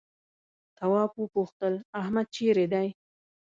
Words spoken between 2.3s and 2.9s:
چيرې دی؟